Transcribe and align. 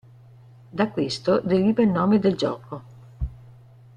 Da 0.71 0.89
questo 0.89 1.41
deriva 1.41 1.83
il 1.83 1.89
nome 1.89 2.17
del 2.17 2.35
gioco. 2.35 2.81